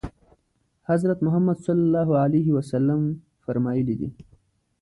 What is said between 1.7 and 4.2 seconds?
الله علیه وسلم فرمایلي دي.